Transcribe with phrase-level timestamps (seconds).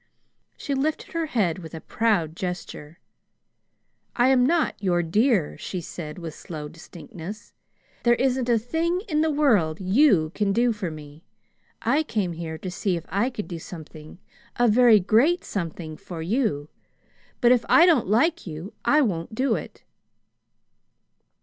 [0.57, 2.97] She lifted her head with a proud gesture.
[4.15, 7.53] "I am not your 'dear,'" she said with slow distinctness.
[8.01, 11.23] "There isn't a thing in the world you can do for me.
[11.83, 14.17] I came here to see if I could do something
[14.55, 16.67] a very great something for you;
[17.39, 19.83] but if I don't like you, I won't do it!"